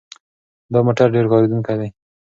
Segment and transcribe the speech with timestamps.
[0.71, 1.89] دا موټر ډېر کارېدونکی دی.